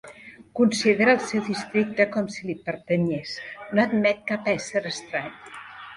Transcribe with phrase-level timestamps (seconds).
[0.59, 5.33] Considera el seu districte com si li pertanyés, no admet cap ésser estrany.